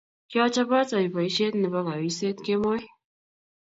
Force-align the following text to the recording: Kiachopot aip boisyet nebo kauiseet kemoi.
Kiachopot 0.29 0.89
aip 0.99 1.11
boisyet 1.17 1.55
nebo 1.59 1.79
kauiseet 1.87 2.37
kemoi. 2.45 2.81